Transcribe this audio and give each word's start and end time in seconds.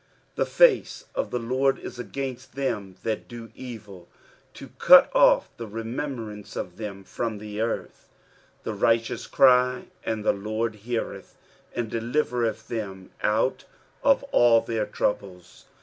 16 0.35 0.35
The 0.35 0.45
face 0.47 1.05
of 1.13 1.29
the 1.29 1.37
LORD 1.37 1.77
is 1.77 1.99
against 1.99 2.55
them 2.55 2.95
that 3.03 3.27
do 3.27 3.51
evil, 3.53 4.07
to 4.55 4.69
cut 4.79 5.15
off 5.15 5.51
the 5.57 5.67
remembrance 5.67 6.55
of 6.55 6.77
them 6.77 7.03
from 7.03 7.37
the 7.37 7.61
earth, 7.61 8.07
17 8.63 8.63
The 8.63 8.73
righteous 8.83 9.27
cry, 9.27 9.85
and 10.03 10.25
the 10.25 10.33
LORD 10.33 10.73
heareth, 10.77 11.37
and 11.75 11.87
delivereth 11.91 12.67
them 12.67 13.11
out 13.21 13.65
of 14.01 14.23
all 14.33 14.61
their 14.61 14.87
troubles. 14.87 15.65